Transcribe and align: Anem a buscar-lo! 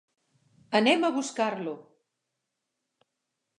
Anem 0.79 1.03
a 1.03 1.11
buscar-lo! 1.17 1.75